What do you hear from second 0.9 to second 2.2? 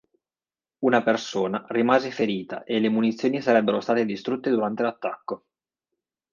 persona rimase